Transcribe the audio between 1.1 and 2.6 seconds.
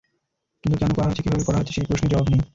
কীভাবে করা হয়েছে, সেই প্রশ্নের জবাব নেই।